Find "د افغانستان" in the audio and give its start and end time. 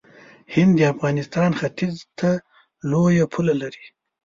0.77-1.49